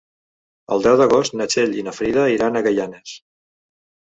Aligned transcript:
El 0.75 0.81
deu 0.85 0.95
d'agost 1.01 1.35
na 1.41 1.47
Txell 1.51 1.77
i 1.81 1.85
na 1.89 1.93
Frida 1.99 2.25
iran 2.37 2.59
a 2.59 2.65
Gaianes. 2.69 3.13